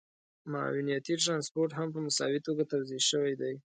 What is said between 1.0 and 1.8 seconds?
ټرانسپورټ